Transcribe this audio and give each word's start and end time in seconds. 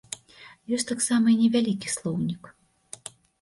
Ёсць 0.77 0.87
таксама 0.91 1.27
і 1.33 1.35
невялікі 1.43 1.93
слоўнік. 1.97 2.51